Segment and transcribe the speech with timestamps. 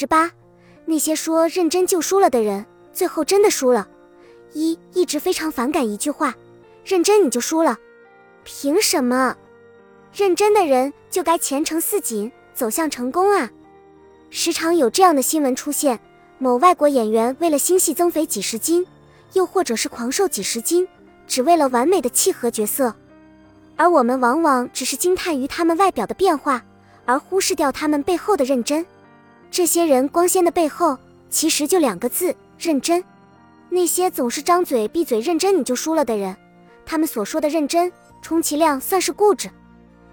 [0.00, 0.30] 十八，
[0.86, 3.86] 那些说认真就输了的人，最后真的输了。
[4.54, 6.34] 一一直非常反感一句话：
[6.82, 7.76] 认真你就输了，
[8.42, 9.36] 凭什么？
[10.14, 13.50] 认真的人就该前程似锦，走向成功啊！
[14.30, 16.00] 时常有这样的新闻出现：
[16.38, 18.86] 某外国演员为了新戏增肥几十斤，
[19.34, 20.88] 又或者是狂瘦几十斤，
[21.26, 22.94] 只为了完美的契合角色。
[23.76, 26.64] 而我们往往只是惊叹于他们外表的变化，
[27.04, 28.86] 而忽视掉他们背后的认真。
[29.50, 30.96] 这些人光鲜的背后，
[31.28, 33.02] 其实就两个字：认真。
[33.68, 36.36] 那些总是张嘴闭嘴认真你就输了的人，
[36.86, 37.92] 他们所说的认真，
[38.22, 39.48] 充其量算是固执。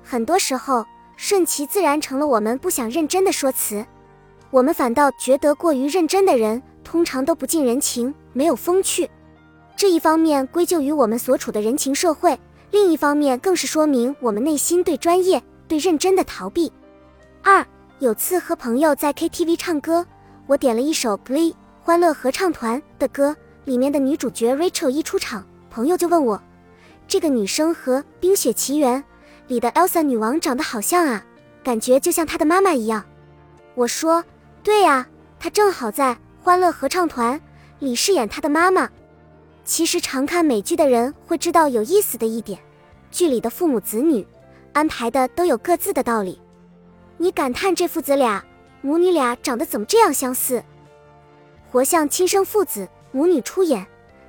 [0.04, 3.86] 很多时候，顺其自然成了我们不想认真的说辞，
[4.52, 9.10] 我们反倒觉得过于认真的人通常都不近人情，没有风趣。
[9.76, 12.40] 这一方面归咎于我们所处的人情社会，
[12.72, 16.72] 另一方面更是说明我们内心对专业、对认真的逃避。
[17.44, 17.66] 二，
[18.00, 20.06] 有次和朋友在 KTV 唱歌，
[20.46, 26.40] 我点了一首 Glee 欢乐合唱团的歌，里面的女主角 Rachel 一出场，朋友就问我，
[27.08, 29.02] 这个女生和《冰雪奇缘》。
[29.48, 31.26] 里的 Elsa 女王长得好像啊，
[31.64, 33.04] 感觉就像她的妈妈一样。
[33.74, 34.24] 我说
[34.62, 35.08] ：“对呀，
[35.40, 37.40] 她正好在《欢乐合唱团》
[37.80, 38.88] 里饰演她的妈妈。”
[39.66, 42.60] 其实常看美剧的人会知道有意思的一点，
[43.10, 44.28] 剧里的父母子女
[44.74, 46.40] 安排的都有各自的道理。
[47.18, 48.44] 你感叹这父子俩、
[48.82, 50.64] 母女俩长得怎么这样相似，
[51.72, 53.86] 活像亲生父子母女出演。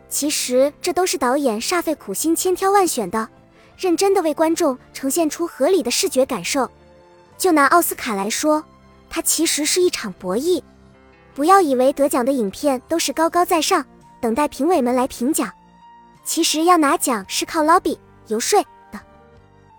[0.09, 3.29] 其实这都是导演煞费苦心、千挑万选的。
[3.77, 6.69] 认真的为观众呈现出合理的视觉感受。
[7.37, 8.65] 就拿奥斯卡来说，
[9.09, 10.61] 它其实是一场博弈。
[11.35, 13.85] 不要以为得奖的影片都是高高在上，
[14.21, 15.49] 等待评委们来评奖。
[16.25, 18.99] 其实要拿奖是靠 lobby 游说的。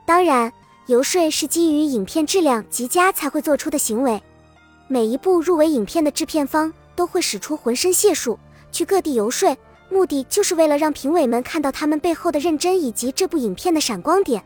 [0.06, 0.50] 当然，
[0.90, 4.20] 游说是基于影片质量极佳才会做出的行为。
[4.88, 8.40] 每一部入围影片的制片方都会使出浑身解数
[8.72, 9.56] 去各地游说。
[9.92, 14.44] 目的就是为了让评委们看到他们背后的认真，以及这部影片的闪光点。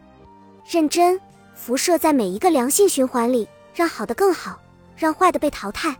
[0.69, 1.18] 认真
[1.56, 4.59] 辐射在每一个良性循环里，让好的更好，
[4.97, 5.95] 让坏的被淘汰，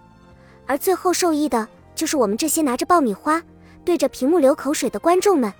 [0.66, 3.42] 而最后受益的就是我们这些拿着爆米花
[3.86, 5.54] 对着屏幕流口水的观众们。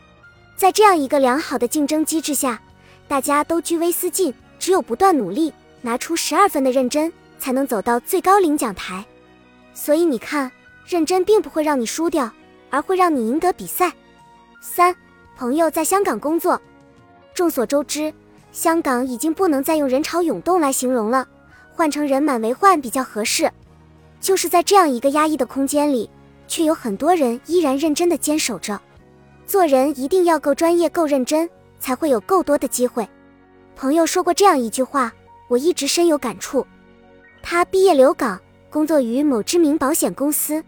[0.58, 2.62] 在这样一个良好的竞争机制下，
[3.08, 5.52] 大家都居微思进，只有不断努力，
[5.82, 9.04] 拿出十二分的认真，才能走到最高领奖台。
[9.74, 10.50] 所以你看，
[10.88, 12.32] 认真并不会让你输掉。
[12.70, 13.92] 而会让你赢得比赛。
[14.62, 14.96] 三，
[15.36, 16.60] 朋友在香港工作。
[17.34, 18.14] 众所周知，
[18.54, 21.28] 香港已经不能再用人潮涌动来形容了，
[21.74, 23.52] 换成人满为患比较合适。
[24.22, 26.10] 就是在这样一个压抑的空间里，
[26.48, 28.80] 却有很多人依然认真的坚守着。
[29.46, 31.50] 做人一定要够专业、够认真，
[31.82, 33.06] 才会有够多的机会。
[33.76, 35.12] 朋友说过这样一句话，
[35.48, 36.66] 我一直深有感触。
[37.42, 38.40] 他毕业留港，
[38.70, 40.64] 工作于某知名保险公司。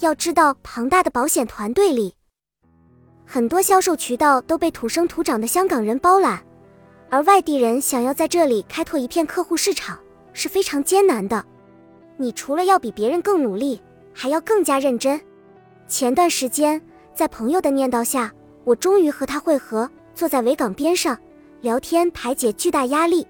[0.00, 2.14] 要知道，庞大的保险团队里，
[3.24, 6.42] 很多销售渠道都被土生土长的香港人包揽，
[7.08, 9.98] 而外地人想要在这里开拓一片客户市场
[10.32, 11.44] 是非常艰难的。
[12.16, 13.80] 你除了要比别人更努力，
[14.12, 15.20] 还要更加认真。
[15.86, 16.80] 前段时间，
[17.14, 18.32] 在朋友的念叨下，
[18.64, 21.18] 我终于和他会合，坐在维港边上
[21.62, 23.24] 聊天，排解巨大压力。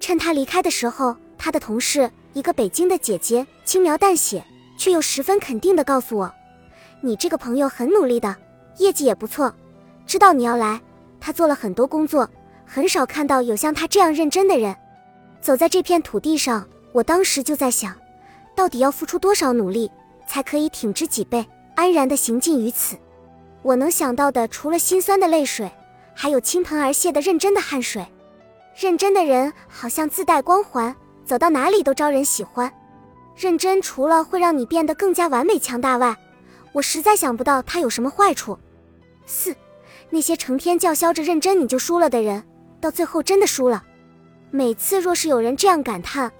[0.00, 4.42] 趁他离开的时候，他的同事，一个北京的姐姐，轻描淡写。
[4.78, 6.32] 却又十分肯定地告诉我
[7.02, 8.34] ：“你这个朋友很努力的，
[8.76, 9.52] 业绩也不错。
[10.06, 10.80] 知道你要来，
[11.18, 12.30] 他做了很多工作，
[12.64, 14.74] 很少看到有像他这样认真的人。
[15.40, 17.92] 走在这片土地上，我当时就在想，
[18.54, 19.90] 到底要付出多少努力，
[20.28, 22.96] 才可以挺直脊背，安然地行进于此？
[23.62, 25.68] 我能想到的，除了心酸的泪水，
[26.20, 28.04] 还有倾盆而泻的认真的汗水。
[28.74, 30.92] 认真的人好像自带光环，
[31.24, 32.72] 走到哪里都招人喜欢。”
[33.38, 36.16] 认真除了会让你变得更加完美强大外，
[36.72, 38.58] 我实在想不到它有什么坏处。
[39.26, 39.54] 四，
[40.10, 42.42] 那些成天叫嚣着认真你就输了的人，
[42.80, 43.84] 到最后真的输了。
[44.50, 46.32] 每次若是有人这样感叹，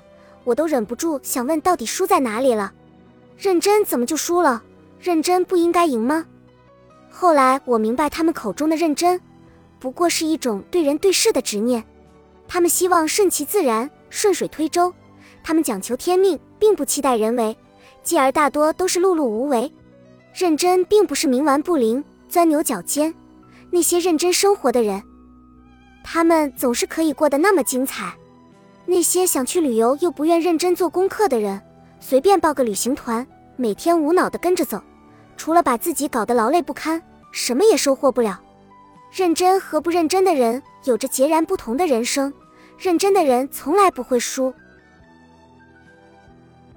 [0.43, 2.73] 我都忍不住想问：到底输在哪里了？
[3.39, 4.61] 认真怎么就输了？
[4.99, 6.27] 认真不应该赢吗？
[7.09, 9.21] 后来我明白，他们口中的认真，
[9.79, 11.85] 不过是一种对人对事的执念。
[12.47, 14.93] 他们希望顺其自然，顺水推舟。
[15.43, 17.57] 他们讲求天命，并不期待人为，
[18.03, 19.73] 继而大多都是碌碌无为。
[20.35, 23.15] 认真并不是冥顽不灵、钻牛角尖。
[23.71, 25.03] 那些认真生活的人，
[26.03, 28.13] 他们总是可以过得那么精彩。
[28.87, 31.61] 那些想去旅游又不愿认真做功课的人，
[32.01, 33.27] 随便报个旅行团，
[33.57, 34.81] 每天无脑的跟着走，
[35.37, 38.41] 除了把自己搞得劳累不堪，什么也收获不了。
[39.11, 42.33] 认真和不认真的人有着截然不同的人生。
[42.79, 44.55] 认真的人从来不会输。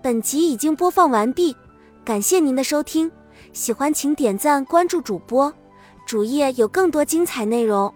[0.02, 1.56] 本集已经播放完毕，
[2.04, 3.12] 感谢您的收听，
[3.54, 5.54] 喜欢请点赞关注主播，
[6.08, 7.94] 主页有更多精彩内容。